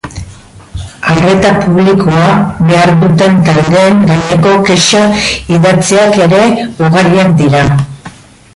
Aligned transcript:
Arreta 1.09 1.49
publikoa 1.59 2.31
behar 2.71 2.93
duten 3.03 3.37
taldeen 3.49 4.01
gaineko 4.07 4.55
kexa 4.71 5.03
idatziak 5.59 6.19
ere 6.29 6.41
ugariak 6.87 7.33
dira. 7.43 7.63